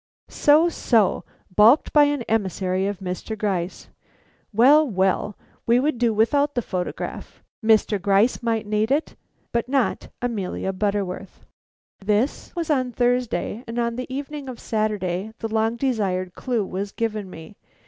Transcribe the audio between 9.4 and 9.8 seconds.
but